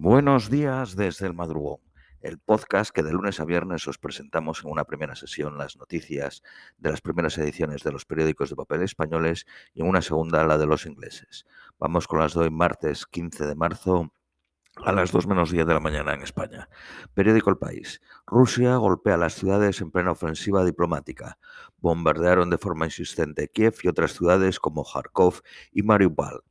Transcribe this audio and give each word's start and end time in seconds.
Buenos 0.00 0.48
días 0.48 0.94
desde 0.94 1.26
el 1.26 1.34
madrugón, 1.34 1.80
el 2.20 2.38
podcast 2.38 2.92
que 2.92 3.02
de 3.02 3.10
lunes 3.10 3.40
a 3.40 3.44
viernes 3.44 3.88
os 3.88 3.98
presentamos 3.98 4.62
en 4.62 4.70
una 4.70 4.84
primera 4.84 5.16
sesión 5.16 5.58
las 5.58 5.76
noticias 5.76 6.44
de 6.76 6.90
las 6.92 7.00
primeras 7.00 7.36
ediciones 7.36 7.82
de 7.82 7.90
los 7.90 8.04
periódicos 8.04 8.48
de 8.48 8.54
papel 8.54 8.82
españoles 8.82 9.44
y 9.74 9.80
en 9.80 9.88
una 9.88 10.00
segunda 10.00 10.46
la 10.46 10.56
de 10.56 10.66
los 10.66 10.86
ingleses. 10.86 11.46
Vamos 11.80 12.06
con 12.06 12.20
las 12.20 12.34
de 12.34 12.48
martes 12.48 13.06
15 13.06 13.44
de 13.44 13.56
marzo 13.56 14.12
a 14.76 14.92
las 14.92 15.10
2 15.10 15.26
menos 15.26 15.50
10 15.50 15.66
de 15.66 15.74
la 15.74 15.80
mañana 15.80 16.14
en 16.14 16.22
España. 16.22 16.68
Periódico 17.12 17.50
El 17.50 17.58
País. 17.58 18.00
Rusia 18.24 18.76
golpea 18.76 19.16
las 19.16 19.34
ciudades 19.34 19.80
en 19.80 19.90
plena 19.90 20.12
ofensiva 20.12 20.64
diplomática. 20.64 21.40
Bombardearon 21.78 22.50
de 22.50 22.58
forma 22.58 22.84
insistente 22.84 23.48
Kiev 23.48 23.74
y 23.82 23.88
otras 23.88 24.12
ciudades 24.12 24.60
como 24.60 24.84
Kharkov 24.84 25.40
y 25.72 25.82
Mariupol. 25.82 26.44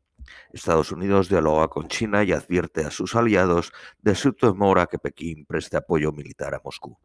Estados 0.52 0.92
Unidos 0.92 1.30
dialoga 1.30 1.68
con 1.68 1.88
China 1.88 2.24
y 2.24 2.32
advierte 2.32 2.84
a 2.86 2.92
sus 2.92 3.16
aliados 3.16 3.72
de 4.02 4.16
su 4.16 4.34
temor 4.34 4.80
a 4.80 4.88
que 4.88 5.00
Pekín 5.00 5.46
preste 5.46 5.78
apoyo 5.78 6.12
militar 6.12 6.56
a 6.56 6.62
Moscú. 6.64 6.98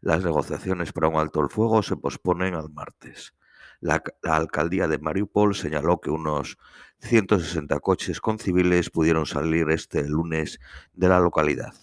Las 0.00 0.24
negociaciones 0.24 0.92
para 0.92 1.08
un 1.08 1.16
alto 1.16 1.40
el 1.40 1.48
fuego 1.48 1.82
se 1.82 1.96
posponen 1.96 2.54
al 2.54 2.70
martes. 2.70 3.34
La, 3.80 4.02
la, 4.22 4.36
alcaldía 4.36 4.88
de 4.88 4.98
Mariupol 4.98 5.54
señaló 5.54 6.00
que 6.00 6.10
unos 6.10 6.58
160 6.98 7.78
coches 7.80 8.20
con 8.20 8.38
civiles 8.38 8.90
pudieron 8.90 9.26
salir 9.26 9.70
este 9.70 10.06
lunes 10.06 10.58
de 10.92 11.08
la 11.08 11.20
localidad. 11.20 11.74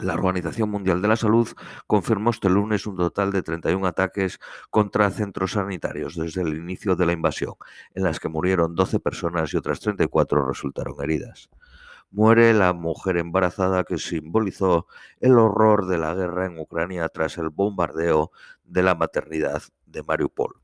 La 0.00 0.14
Organización 0.14 0.70
Mundial 0.70 1.02
de 1.02 1.08
la 1.08 1.16
Salud 1.16 1.48
confirmó 1.86 2.30
este 2.30 2.48
lunes 2.48 2.86
un 2.86 2.96
total 2.96 3.30
de 3.30 3.42
31 3.42 3.86
ataques 3.86 4.40
contra 4.70 5.10
centros 5.10 5.52
sanitarios 5.52 6.16
desde 6.16 6.40
el 6.40 6.56
inicio 6.56 6.96
de 6.96 7.04
la 7.04 7.12
invasión, 7.12 7.54
en 7.94 8.04
las 8.04 8.18
que 8.18 8.30
murieron 8.30 8.74
12 8.74 9.00
personas 9.00 9.52
y 9.52 9.58
otras 9.58 9.80
34 9.80 10.46
resultaron 10.48 10.94
heridas. 11.02 11.50
Muere 12.10 12.54
la 12.54 12.72
mujer 12.72 13.18
embarazada 13.18 13.84
que 13.84 13.98
simbolizó 13.98 14.86
el 15.20 15.38
horror 15.38 15.86
de 15.86 15.98
la 15.98 16.14
guerra 16.14 16.46
en 16.46 16.58
Ucrania 16.58 17.08
tras 17.10 17.36
el 17.36 17.50
bombardeo 17.50 18.30
de 18.64 18.82
la 18.82 18.94
maternidad 18.94 19.62
de 19.84 20.02
Mariupol. 20.02 20.54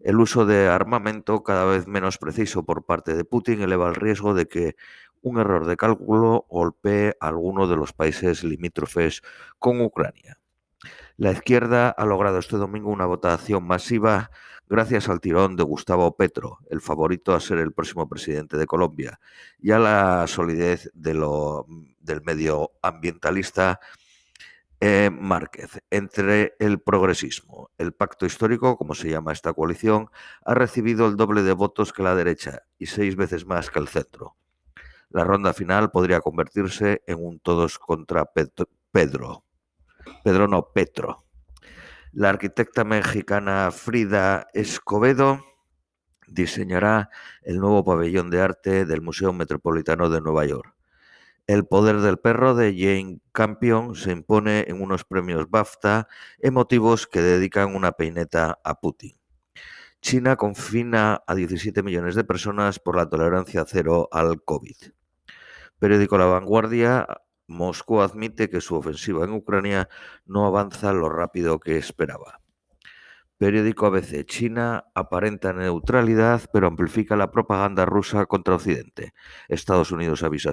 El 0.00 0.18
uso 0.18 0.46
de 0.46 0.66
armamento 0.68 1.42
cada 1.42 1.66
vez 1.66 1.86
menos 1.86 2.18
preciso 2.18 2.64
por 2.64 2.84
parte 2.84 3.14
de 3.14 3.24
Putin 3.24 3.60
eleva 3.60 3.88
el 3.88 3.94
riesgo 3.94 4.32
de 4.32 4.48
que 4.48 4.74
un 5.22 5.38
error 5.38 5.66
de 5.66 5.76
cálculo 5.76 6.46
golpee 6.48 7.16
a 7.20 7.28
alguno 7.28 7.66
de 7.66 7.76
los 7.76 7.92
países 7.92 8.44
limítrofes 8.44 9.22
con 9.58 9.80
Ucrania. 9.80 10.38
La 11.16 11.32
izquierda 11.32 11.90
ha 11.90 12.04
logrado 12.06 12.38
este 12.38 12.56
domingo 12.56 12.90
una 12.90 13.06
votación 13.06 13.66
masiva 13.66 14.30
gracias 14.70 15.08
al 15.08 15.20
tirón 15.20 15.56
de 15.56 15.64
Gustavo 15.64 16.16
Petro, 16.16 16.60
el 16.70 16.80
favorito 16.80 17.34
a 17.34 17.40
ser 17.40 17.58
el 17.58 17.72
próximo 17.72 18.08
presidente 18.08 18.56
de 18.56 18.66
Colombia, 18.66 19.20
y 19.58 19.72
a 19.72 19.78
la 19.78 20.26
solidez 20.28 20.90
del 20.94 22.22
medio 22.22 22.70
ambientalista 22.80 23.80
eh, 24.80 25.10
Márquez. 25.12 25.82
Entre 25.90 26.54
el 26.58 26.80
progresismo, 26.80 27.70
el 27.76 27.92
pacto 27.92 28.24
histórico, 28.24 28.78
como 28.78 28.94
se 28.94 29.10
llama 29.10 29.32
esta 29.32 29.52
coalición, 29.52 30.08
ha 30.44 30.54
recibido 30.54 31.06
el 31.06 31.16
doble 31.16 31.42
de 31.42 31.52
votos 31.52 31.92
que 31.92 32.02
la 32.02 32.14
derecha 32.14 32.62
y 32.78 32.86
seis 32.86 33.16
veces 33.16 33.44
más 33.44 33.70
que 33.70 33.80
el 33.80 33.88
centro. 33.88 34.36
La 35.10 35.24
ronda 35.24 35.52
final 35.52 35.90
podría 35.90 36.20
convertirse 36.20 37.02
en 37.06 37.24
un 37.24 37.40
todos 37.40 37.78
contra 37.78 38.30
Pedro. 38.92 39.44
Pedro 40.22 40.46
no, 40.46 40.72
Petro. 40.72 41.24
La 42.12 42.28
arquitecta 42.28 42.84
mexicana 42.84 43.70
Frida 43.72 44.46
Escobedo 44.54 45.44
diseñará 46.28 47.10
el 47.42 47.58
nuevo 47.58 47.84
pabellón 47.84 48.30
de 48.30 48.40
arte 48.40 48.84
del 48.84 49.00
Museo 49.00 49.32
Metropolitano 49.32 50.10
de 50.10 50.20
Nueva 50.20 50.46
York. 50.46 50.74
El 51.48 51.66
poder 51.66 52.00
del 52.00 52.18
perro 52.18 52.54
de 52.54 52.72
Jane 52.78 53.18
Campion 53.32 53.96
se 53.96 54.12
impone 54.12 54.66
en 54.68 54.80
unos 54.80 55.04
premios 55.04 55.50
BAFTA 55.50 56.06
emotivos 56.38 57.08
que 57.08 57.20
dedican 57.20 57.74
una 57.74 57.92
peineta 57.92 58.60
a 58.62 58.78
Putin. 58.80 59.16
China 60.00 60.36
confina 60.36 61.22
a 61.26 61.34
17 61.34 61.82
millones 61.82 62.14
de 62.14 62.24
personas 62.24 62.78
por 62.78 62.96
la 62.96 63.08
tolerancia 63.08 63.64
cero 63.66 64.08
al 64.12 64.42
COVID. 64.44 64.76
Periódico 65.80 66.18
La 66.18 66.26
Vanguardia, 66.26 67.06
Moscú 67.46 68.02
admite 68.02 68.50
que 68.50 68.60
su 68.60 68.76
ofensiva 68.76 69.24
en 69.24 69.32
Ucrania 69.32 69.88
no 70.26 70.46
avanza 70.46 70.92
lo 70.92 71.08
rápido 71.08 71.58
que 71.58 71.78
esperaba. 71.78 72.40
Periódico 73.38 73.86
ABC, 73.86 74.26
China 74.26 74.84
aparenta 74.94 75.54
neutralidad 75.54 76.42
pero 76.52 76.66
amplifica 76.66 77.16
la 77.16 77.30
propaganda 77.30 77.86
rusa 77.86 78.26
contra 78.26 78.56
Occidente. 78.56 79.14
Estados 79.48 79.90
Unidos 79.90 80.22
avisa 80.22 80.52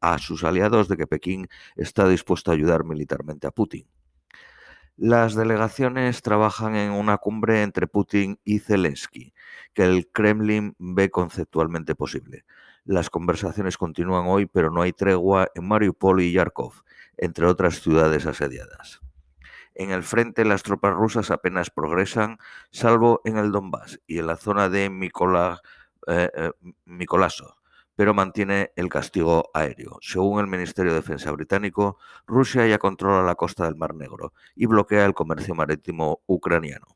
a 0.00 0.18
sus, 0.18 0.42
aliados 0.42 0.88
de 0.88 0.96
que 0.96 1.06
Pekín 1.06 1.46
está 1.76 2.08
dispuesto 2.08 2.50
a 2.50 2.54
ayudar 2.54 2.82
militarmente 2.82 3.46
a 3.46 3.52
Putin. 3.52 3.86
Las 4.96 5.36
delegaciones 5.36 6.20
trabajan 6.22 6.74
en 6.74 6.90
una 6.90 7.18
cumbre 7.18 7.62
entre 7.62 7.86
Putin 7.86 8.40
y 8.42 8.58
Zelensky, 8.58 9.32
que 9.72 9.84
el 9.84 10.08
Kremlin 10.08 10.74
ve 10.80 11.10
conceptualmente 11.10 11.94
posible. 11.94 12.44
Las 12.84 13.08
conversaciones 13.08 13.78
continúan 13.78 14.26
hoy, 14.26 14.46
pero 14.46 14.70
no 14.70 14.82
hay 14.82 14.92
tregua 14.92 15.48
en 15.54 15.66
Mariupol 15.66 16.20
y 16.20 16.32
Yarkov, 16.32 16.82
entre 17.16 17.46
otras 17.46 17.80
ciudades 17.80 18.26
asediadas. 18.26 19.00
En 19.74 19.90
el 19.90 20.02
frente 20.02 20.44
las 20.44 20.62
tropas 20.62 20.94
rusas 20.94 21.30
apenas 21.30 21.70
progresan, 21.70 22.38
salvo 22.70 23.22
en 23.24 23.38
el 23.38 23.52
Donbass 23.52 24.00
y 24.06 24.18
en 24.18 24.26
la 24.26 24.36
zona 24.36 24.68
de 24.68 24.90
Mikola, 24.90 25.62
eh, 26.06 26.30
eh, 26.34 26.50
pero 27.96 28.12
mantiene 28.12 28.72
el 28.76 28.88
castigo 28.88 29.50
aéreo. 29.54 29.98
Según 30.02 30.40
el 30.40 30.46
Ministerio 30.46 30.92
de 30.92 31.00
Defensa 31.00 31.32
británico, 31.32 31.98
Rusia 32.26 32.66
ya 32.66 32.78
controla 32.78 33.22
la 33.22 33.34
costa 33.34 33.64
del 33.64 33.76
Mar 33.76 33.94
Negro 33.94 34.32
y 34.54 34.66
bloquea 34.66 35.06
el 35.06 35.14
comercio 35.14 35.54
marítimo 35.54 36.20
ucraniano. 36.26 36.86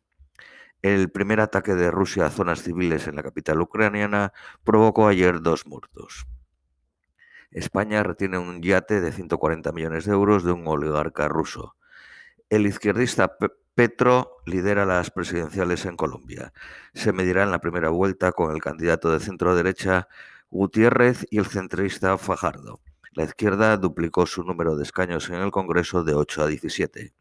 El 0.82 1.10
primer 1.10 1.40
ataque 1.40 1.74
de 1.74 1.90
Rusia 1.90 2.26
a 2.26 2.30
zonas 2.30 2.62
civiles 2.62 3.08
en 3.08 3.16
la 3.16 3.24
capital 3.24 3.60
ucraniana 3.60 4.32
provocó 4.62 5.08
ayer 5.08 5.40
dos 5.40 5.66
muertos. 5.66 6.26
España 7.50 8.02
retiene 8.02 8.38
un 8.38 8.62
yate 8.62 9.00
de 9.00 9.10
140 9.10 9.72
millones 9.72 10.04
de 10.04 10.12
euros 10.12 10.44
de 10.44 10.52
un 10.52 10.68
oligarca 10.68 11.26
ruso. 11.26 11.74
El 12.48 12.66
izquierdista 12.66 13.36
Petro 13.74 14.36
lidera 14.46 14.86
las 14.86 15.10
presidenciales 15.10 15.84
en 15.84 15.96
Colombia. 15.96 16.52
Se 16.94 17.12
medirá 17.12 17.42
en 17.42 17.50
la 17.50 17.60
primera 17.60 17.88
vuelta 17.90 18.32
con 18.32 18.54
el 18.54 18.60
candidato 18.60 19.10
de 19.10 19.20
centro 19.20 19.56
derecha 19.56 20.08
Gutiérrez 20.50 21.26
y 21.30 21.38
el 21.38 21.46
centrista 21.46 22.16
Fajardo. 22.18 22.80
La 23.12 23.24
izquierda 23.24 23.76
duplicó 23.76 24.26
su 24.26 24.44
número 24.44 24.76
de 24.76 24.84
escaños 24.84 25.28
en 25.28 25.36
el 25.36 25.50
Congreso 25.50 26.04
de 26.04 26.14
8 26.14 26.42
a 26.42 26.46
17. 26.46 27.12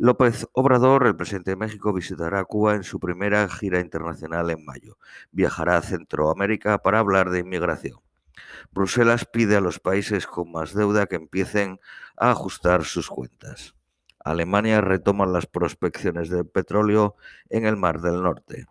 López 0.00 0.46
Obrador, 0.52 1.08
el 1.08 1.16
presidente 1.16 1.50
de 1.50 1.56
México, 1.56 1.92
visitará 1.92 2.44
Cuba 2.44 2.76
en 2.76 2.84
su 2.84 3.00
primera 3.00 3.48
gira 3.48 3.80
internacional 3.80 4.48
en 4.48 4.64
mayo. 4.64 4.96
Viajará 5.32 5.76
a 5.76 5.82
Centroamérica 5.82 6.78
para 6.78 7.00
hablar 7.00 7.30
de 7.30 7.40
inmigración. 7.40 7.98
Bruselas 8.70 9.24
pide 9.24 9.56
a 9.56 9.60
los 9.60 9.80
países 9.80 10.28
con 10.28 10.52
más 10.52 10.72
deuda 10.72 11.06
que 11.06 11.16
empiecen 11.16 11.80
a 12.16 12.30
ajustar 12.30 12.84
sus 12.84 13.08
cuentas. 13.08 13.74
Alemania 14.24 14.80
retoma 14.80 15.26
las 15.26 15.46
prospecciones 15.46 16.28
de 16.28 16.44
petróleo 16.44 17.16
en 17.48 17.66
el 17.66 17.76
Mar 17.76 18.00
del 18.00 18.22
Norte. 18.22 18.66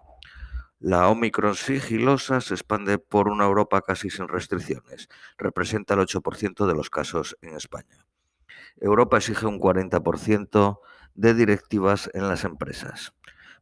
La 0.79 1.09
Omicron 1.09 1.55
sigilosa 1.55 2.39
se 2.39 2.53
expande 2.53 2.99
por 2.99 3.27
una 3.27 3.43
Europa 3.43 3.81
casi 3.81 4.09
sin 4.09 4.29
restricciones. 4.29 5.09
Representa 5.37 5.95
el 5.95 5.99
8% 5.99 6.65
de 6.65 6.73
los 6.73 6.89
casos 6.89 7.35
en 7.41 7.53
España. 7.53 8.05
Europa 8.79 9.17
exige 9.17 9.45
un 9.45 9.59
40% 9.59 10.79
de 11.17 11.33
directivas 11.33 12.09
en 12.13 12.29
las 12.29 12.45
empresas. 12.45 13.13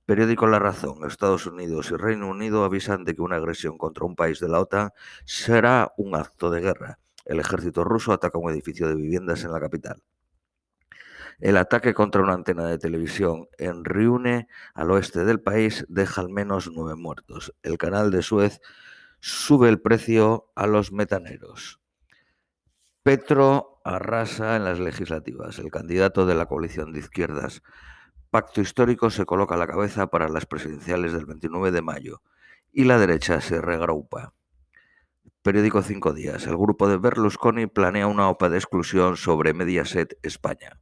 Periódico 0.06 0.46
La 0.46 0.60
Razón, 0.60 1.00
Estados 1.08 1.48
Unidos 1.48 1.90
y 1.90 1.96
Reino 1.96 2.30
Unido 2.30 2.64
avisan 2.64 3.06
de 3.06 3.16
que 3.16 3.24
una 3.24 3.38
agresión 3.38 3.80
contra 3.80 4.06
un 4.06 4.16
país 4.16 4.40
de 4.40 4.50
la 4.50 4.60
OTAN 4.60 4.92
será 5.24 5.92
un 5.98 6.16
acto 6.16 6.52
de 6.52 6.62
guerra. 6.62 7.00
El 7.24 7.40
ejército 7.40 7.84
ruso 7.84 8.14
ataca 8.14 8.38
un 8.38 8.52
edificio 8.52 8.88
de 8.88 8.96
viviendas 8.96 9.44
en 9.44 9.52
la 9.52 9.60
capital. 9.60 10.04
El 11.40 11.58
ataque 11.58 11.94
contra 11.94 12.22
una 12.22 12.34
antena 12.34 12.68
de 12.68 12.78
televisión 12.78 13.48
en 13.58 13.84
Riune, 13.84 14.48
al 14.74 14.92
oeste 14.92 15.26
del 15.26 15.42
país, 15.42 15.86
deja 15.90 16.22
al 16.22 16.30
menos 16.30 16.70
nueve 16.72 16.96
muertos. 16.96 17.54
El 17.64 17.78
canal 17.78 18.12
de 18.12 18.22
Suez 18.22 18.62
sube 19.22 19.70
el 19.70 19.82
precio 19.82 20.52
a 20.56 20.68
los 20.68 20.92
metaneros. 20.92 21.80
Petro 23.02 23.75
arrasa 23.86 24.56
en 24.56 24.66
las 24.66 24.80
legislativas. 24.80 25.60
El 25.60 25.72
candidato 25.72 26.26
de 26.26 26.36
la 26.36 26.48
coalición 26.48 26.92
de 26.92 27.00
izquierdas 27.00 27.62
Pacto 28.32 28.60
Histórico 28.60 29.12
se 29.12 29.26
coloca 29.26 29.56
a 29.56 29.58
la 29.58 29.68
cabeza 29.68 30.08
para 30.08 30.28
las 30.28 30.46
presidenciales 30.46 31.14
del 31.14 31.26
29 31.26 31.72
de 31.72 31.82
mayo 31.82 32.22
y 32.74 32.84
la 32.84 32.98
derecha 32.98 33.40
se 33.40 33.62
regrupa. 33.62 34.34
Periódico 35.44 35.84
Cinco 35.84 36.14
Días. 36.14 36.48
El 36.48 36.58
grupo 36.58 36.90
de 36.90 36.98
Berlusconi 36.98 37.68
planea 37.68 38.08
una 38.08 38.28
OPA 38.28 38.50
de 38.50 38.58
exclusión 38.58 39.16
sobre 39.16 39.54
Mediaset 39.54 40.18
España. 40.24 40.80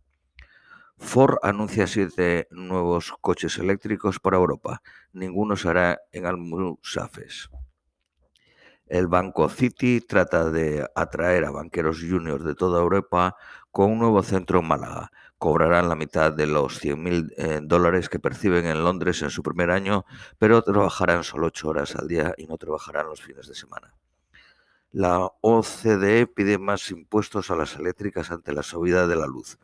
Ford 0.97 1.35
anuncia 1.43 1.85
siete 1.85 2.47
nuevos 2.51 3.13
coches 3.19 3.59
eléctricos 3.59 4.19
para 4.19 4.37
Europa. 4.37 4.81
Ninguno 5.11 5.57
será 5.57 5.99
en 6.13 6.25
Almusafes. 6.25 7.49
El 8.93 9.07
Banco 9.07 9.49
City 9.49 10.01
trata 10.01 10.51
de 10.51 10.87
atraer 10.93 11.45
a 11.45 11.49
banqueros 11.49 11.97
juniors 11.99 12.43
de 12.43 12.53
toda 12.53 12.79
Europa 12.79 13.35
con 13.71 13.89
un 13.89 13.97
nuevo 13.97 14.21
centro 14.21 14.59
en 14.59 14.67
Málaga. 14.67 15.11
Cobrarán 15.39 15.89
la 15.89 15.95
mitad 15.95 16.31
de 16.31 16.45
los 16.45 16.79
100.000 16.79 17.33
eh, 17.35 17.59
dólares 17.63 18.07
que 18.07 18.19
perciben 18.19 18.67
en 18.67 18.83
Londres 18.83 19.23
en 19.23 19.31
su 19.31 19.41
primer 19.41 19.71
año, 19.71 20.05
pero 20.37 20.61
trabajarán 20.61 21.23
solo 21.23 21.47
ocho 21.47 21.69
horas 21.69 21.95
al 21.95 22.07
día 22.07 22.35
y 22.37 22.45
no 22.45 22.59
trabajarán 22.59 23.07
los 23.07 23.19
fines 23.19 23.47
de 23.47 23.55
semana. 23.55 23.95
La 24.91 25.27
OCDE 25.41 26.27
pide 26.27 26.59
más 26.59 26.91
impuestos 26.91 27.49
a 27.49 27.55
las 27.55 27.75
eléctricas 27.77 28.29
ante 28.29 28.53
la 28.53 28.61
subida 28.61 29.07
de 29.07 29.15
la 29.15 29.25
luz. 29.25 29.57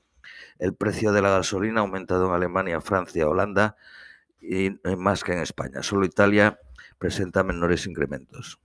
El 0.58 0.74
precio 0.74 1.12
de 1.12 1.22
la 1.22 1.30
gasolina 1.30 1.82
ha 1.82 1.84
aumentado 1.84 2.26
en 2.26 2.34
Alemania, 2.34 2.82
Francia, 2.82 3.30
Holanda 3.30 3.76
y 4.42 4.72
más 4.98 5.24
que 5.24 5.34
en 5.34 5.42
España. 5.42 5.84
Solo 5.84 6.08
Italia 6.08 6.60
presenta 6.98 7.44
menores 7.44 7.86
incrementos. 7.86 8.60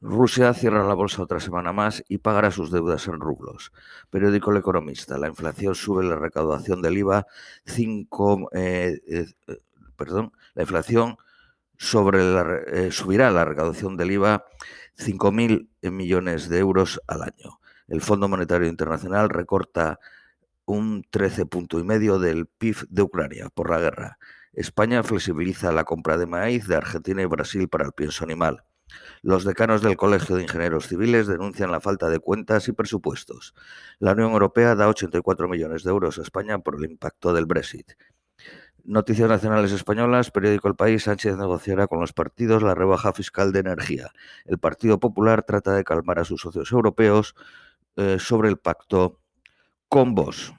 Rusia 0.00 0.52
cierra 0.54 0.86
la 0.86 0.94
bolsa 0.94 1.22
otra 1.22 1.40
semana 1.40 1.72
más 1.72 2.04
y 2.08 2.18
pagará 2.18 2.50
sus 2.50 2.70
deudas 2.70 3.06
en 3.08 3.20
rublos. 3.20 3.72
Periódico 4.10 4.50
El 4.50 4.58
Economista. 4.58 5.18
La 5.18 5.28
inflación 5.28 5.74
sube 5.74 6.04
la 6.04 6.16
recaudación 6.16 6.82
del 6.82 6.98
IVA 6.98 7.26
5, 7.66 8.50
eh, 8.52 9.00
eh, 9.06 9.26
perdón, 9.96 10.32
la 10.54 10.62
inflación 10.62 11.16
sobre 11.76 12.22
la, 12.22 12.60
eh, 12.66 12.90
subirá 12.92 13.30
la 13.30 13.44
recaudación 13.44 13.96
del 13.96 14.12
IVA 14.12 14.44
5.000 14.96 15.68
millones 15.90 16.48
de 16.48 16.58
euros 16.58 17.00
al 17.06 17.22
año. 17.22 17.60
El 17.88 18.00
Fondo 18.00 18.28
Monetario 18.28 18.68
Internacional 18.68 19.30
recorta 19.30 19.98
un 20.64 21.04
13 21.10 21.46
punto 21.46 21.80
y 21.80 21.84
medio 21.84 22.18
del 22.18 22.46
PIB 22.46 22.86
de 22.88 23.02
Ucrania 23.02 23.48
por 23.52 23.70
la 23.70 23.80
guerra. 23.80 24.18
España 24.52 25.02
flexibiliza 25.02 25.72
la 25.72 25.84
compra 25.84 26.18
de 26.18 26.26
maíz 26.26 26.66
de 26.66 26.76
Argentina 26.76 27.22
y 27.22 27.26
Brasil 27.26 27.68
para 27.68 27.84
el 27.84 27.92
pienso 27.92 28.24
animal. 28.24 28.64
Los 29.22 29.44
decanos 29.44 29.82
del 29.82 29.96
Colegio 29.96 30.36
de 30.36 30.42
Ingenieros 30.42 30.88
Civiles 30.88 31.26
denuncian 31.26 31.70
la 31.70 31.80
falta 31.80 32.08
de 32.08 32.18
cuentas 32.18 32.68
y 32.68 32.72
presupuestos. 32.72 33.54
La 33.98 34.12
Unión 34.12 34.32
Europea 34.32 34.74
da 34.74 34.88
84 34.88 35.48
millones 35.48 35.84
de 35.84 35.90
euros 35.90 36.18
a 36.18 36.22
España 36.22 36.58
por 36.58 36.76
el 36.76 36.90
impacto 36.90 37.32
del 37.32 37.46
Brexit. 37.46 37.92
Noticias 38.84 39.28
nacionales 39.28 39.72
españolas, 39.72 40.30
periódico 40.30 40.68
El 40.68 40.74
País, 40.74 41.04
Sánchez 41.04 41.36
negociará 41.36 41.86
con 41.86 42.00
los 42.00 42.12
partidos 42.12 42.62
la 42.62 42.74
rebaja 42.74 43.12
fiscal 43.12 43.52
de 43.52 43.60
energía. 43.60 44.10
El 44.46 44.58
Partido 44.58 44.98
Popular 44.98 45.42
trata 45.42 45.74
de 45.74 45.84
calmar 45.84 46.18
a 46.18 46.24
sus 46.24 46.40
socios 46.40 46.72
europeos 46.72 47.34
eh, 47.96 48.16
sobre 48.18 48.48
el 48.48 48.56
pacto 48.56 49.20
con 49.88 50.14
vos. 50.14 50.54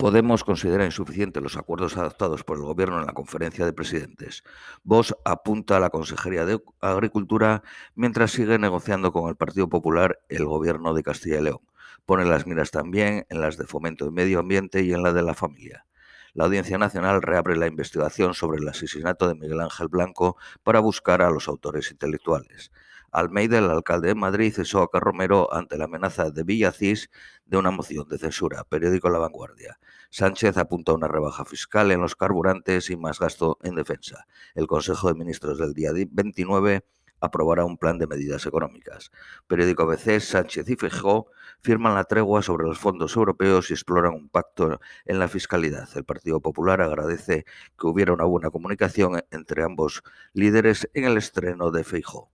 Podemos 0.00 0.44
considerar 0.44 0.86
insuficientes 0.86 1.42
los 1.42 1.58
acuerdos 1.58 1.98
adoptados 1.98 2.42
por 2.42 2.56
el 2.56 2.62
Gobierno 2.62 2.98
en 2.98 3.04
la 3.04 3.12
conferencia 3.12 3.66
de 3.66 3.74
presidentes. 3.74 4.44
Vos 4.82 5.14
apunta 5.26 5.76
a 5.76 5.80
la 5.80 5.90
Consejería 5.90 6.46
de 6.46 6.58
Agricultura 6.80 7.62
mientras 7.94 8.30
sigue 8.30 8.58
negociando 8.58 9.12
con 9.12 9.28
el 9.28 9.36
Partido 9.36 9.68
Popular 9.68 10.18
el 10.30 10.46
Gobierno 10.46 10.94
de 10.94 11.02
Castilla 11.02 11.40
y 11.40 11.42
León. 11.42 11.60
Pone 12.06 12.24
las 12.24 12.46
miras 12.46 12.70
también 12.70 13.26
en 13.28 13.42
las 13.42 13.58
de 13.58 13.66
fomento 13.66 14.06
de 14.06 14.10
medio 14.10 14.38
ambiente 14.38 14.82
y 14.82 14.94
en 14.94 15.02
la 15.02 15.12
de 15.12 15.20
la 15.20 15.34
familia. 15.34 15.84
La 16.32 16.44
Audiencia 16.44 16.78
Nacional 16.78 17.20
reabre 17.20 17.58
la 17.58 17.66
investigación 17.66 18.32
sobre 18.32 18.58
el 18.58 18.68
asesinato 18.68 19.28
de 19.28 19.34
Miguel 19.34 19.60
Ángel 19.60 19.88
Blanco 19.88 20.38
para 20.62 20.80
buscar 20.80 21.20
a 21.20 21.30
los 21.30 21.46
autores 21.46 21.90
intelectuales. 21.90 22.70
Almeida, 23.12 23.58
el 23.58 23.70
alcalde 23.70 24.08
de 24.08 24.14
Madrid, 24.14 24.52
cesó 24.52 24.82
a 24.82 24.90
Carromero 24.90 25.52
ante 25.52 25.76
la 25.78 25.84
amenaza 25.84 26.30
de 26.30 26.44
Villacís 26.44 27.10
de 27.44 27.56
una 27.56 27.70
moción 27.70 28.08
de 28.08 28.18
censura. 28.18 28.64
Periódico 28.64 29.10
La 29.10 29.18
Vanguardia. 29.18 29.78
Sánchez 30.10 30.56
apunta 30.56 30.92
a 30.92 30.94
una 30.96 31.08
rebaja 31.08 31.44
fiscal 31.44 31.90
en 31.90 32.00
los 32.00 32.16
carburantes 32.16 32.90
y 32.90 32.96
más 32.96 33.18
gasto 33.18 33.58
en 33.62 33.74
defensa. 33.74 34.26
El 34.54 34.66
Consejo 34.66 35.08
de 35.08 35.14
Ministros 35.14 35.58
del 35.58 35.72
día 35.72 35.90
29 35.92 36.84
aprobará 37.20 37.64
un 37.64 37.76
plan 37.76 37.98
de 37.98 38.06
medidas 38.06 38.46
económicas. 38.46 39.10
Periódico 39.46 39.82
ABC, 39.82 40.20
Sánchez 40.20 40.68
y 40.68 40.76
Feijóo 40.76 41.30
firman 41.62 41.94
la 41.94 42.04
tregua 42.04 42.42
sobre 42.42 42.66
los 42.66 42.78
fondos 42.78 43.16
europeos 43.16 43.70
y 43.70 43.74
exploran 43.74 44.14
un 44.14 44.28
pacto 44.28 44.80
en 45.04 45.18
la 45.18 45.28
fiscalidad. 45.28 45.88
El 45.94 46.04
Partido 46.04 46.40
Popular 46.40 46.80
agradece 46.80 47.44
que 47.78 47.86
hubiera 47.86 48.12
una 48.12 48.24
buena 48.24 48.50
comunicación 48.50 49.22
entre 49.30 49.62
ambos 49.62 50.02
líderes 50.32 50.88
en 50.94 51.04
el 51.04 51.16
estreno 51.18 51.70
de 51.70 51.84
Feijóo. 51.84 52.30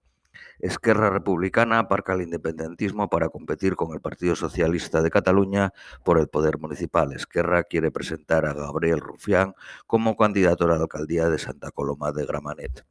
Esquerra 0.59 1.11
Republicana 1.11 1.79
aparca 1.79 2.15
el 2.15 2.23
independentismo 2.23 3.09
para 3.11 3.29
competir 3.29 3.77
con 3.77 3.93
el 3.93 4.01
Partido 4.01 4.37
Socialista 4.37 5.03
de 5.03 5.11
Cataluña 5.11 5.73
por 6.05 6.19
el 6.19 6.29
poder 6.29 6.59
municipal. 6.59 7.13
Esquerra 7.13 7.65
quiere 7.65 7.91
presentar 7.91 8.47
a 8.47 8.55
Gabriel 8.55 9.01
Rufián 9.01 9.55
como 9.87 10.17
candidato 10.17 10.65
a 10.65 10.69
la 10.69 10.77
alcaldía 10.77 11.29
de 11.29 11.39
Santa 11.39 11.71
Coloma 11.71 12.13
de 12.13 12.25
Gramanet. 12.25 12.87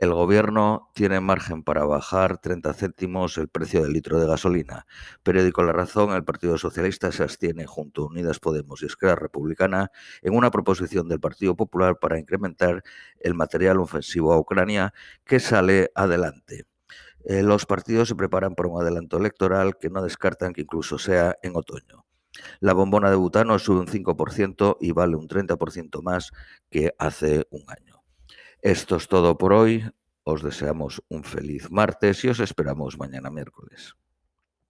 El 0.00 0.14
gobierno 0.14 0.90
tiene 0.94 1.18
margen 1.18 1.64
para 1.64 1.84
bajar 1.84 2.38
30 2.38 2.72
céntimos 2.72 3.36
el 3.36 3.48
precio 3.48 3.82
del 3.82 3.92
litro 3.92 4.20
de 4.20 4.28
gasolina. 4.28 4.86
Periódico 5.24 5.64
La 5.64 5.72
Razón, 5.72 6.12
el 6.12 6.22
Partido 6.22 6.56
Socialista 6.56 7.10
se 7.10 7.24
abstiene 7.24 7.66
junto 7.66 8.02
a 8.02 8.06
Unidas 8.06 8.38
Podemos 8.38 8.80
y 8.80 8.86
Esquerra 8.86 9.16
Republicana 9.16 9.90
en 10.22 10.36
una 10.36 10.52
proposición 10.52 11.08
del 11.08 11.18
Partido 11.18 11.56
Popular 11.56 11.98
para 11.98 12.16
incrementar 12.16 12.84
el 13.18 13.34
material 13.34 13.80
ofensivo 13.80 14.32
a 14.32 14.38
Ucrania 14.38 14.94
que 15.24 15.40
sale 15.40 15.90
adelante. 15.96 16.66
Eh, 17.28 17.42
los 17.42 17.66
partidos 17.66 18.08
se 18.08 18.14
preparan 18.14 18.54
para 18.54 18.70
un 18.70 18.80
adelanto 18.80 19.18
electoral 19.18 19.76
que 19.76 19.90
no 19.90 20.02
descartan 20.02 20.54
que 20.54 20.62
incluso 20.62 20.98
sea 20.98 21.36
en 21.42 21.56
otoño. 21.56 22.06
La 22.58 22.72
bombona 22.72 23.10
de 23.10 23.16
butano 23.16 23.58
sube 23.58 23.80
un 23.80 23.86
5% 23.86 24.78
y 24.80 24.92
vale 24.92 25.14
un 25.14 25.28
30% 25.28 26.02
más 26.02 26.32
que 26.70 26.94
hace 26.98 27.46
un 27.50 27.64
año. 27.68 28.02
Esto 28.62 28.96
es 28.96 29.08
todo 29.08 29.36
por 29.36 29.52
hoy. 29.52 29.84
Os 30.24 30.42
deseamos 30.42 31.02
un 31.08 31.22
feliz 31.22 31.70
martes 31.70 32.24
y 32.24 32.28
os 32.28 32.40
esperamos 32.40 32.96
mañana 32.96 33.30
miércoles. 33.30 33.94